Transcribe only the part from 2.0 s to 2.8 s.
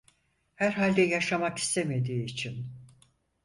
için.